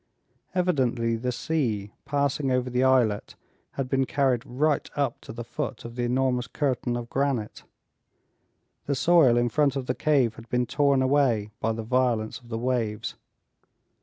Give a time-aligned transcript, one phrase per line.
[0.55, 3.35] Evidently the sea, passing over the islet,
[3.73, 7.61] had been carried right up to the foot of the enormous curtain of granite.
[8.87, 12.49] The soil in front of the cave had been torn away by the violence of
[12.49, 13.13] the waves.